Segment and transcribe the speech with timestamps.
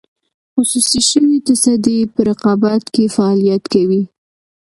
[0.53, 4.03] خصوصي شوې تصدۍ په رقابت کې فعالیت کوي.